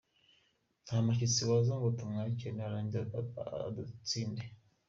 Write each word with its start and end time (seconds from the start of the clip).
Nta 0.83 0.97
mushyitsi 1.05 1.41
waza 1.49 1.73
ngo 1.77 1.87
tumwakire 1.97 2.51
narangiza 2.55 2.99
adutsinde. 3.67 4.43